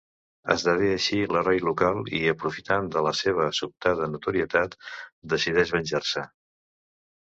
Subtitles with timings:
[0.53, 4.79] Esdevé així l'heroi local i, aprofitant de la seva sobtada notorietat,
[5.39, 6.31] decideix venjar-se.